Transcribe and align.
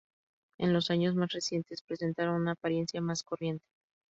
En 0.57 0.73
los 0.73 0.89
años 0.89 1.13
más 1.13 1.31
recientes 1.31 1.83
presentaron 1.83 2.41
una 2.41 2.53
apariencia 2.53 2.99
más 3.01 3.21
corriente. 3.21 3.67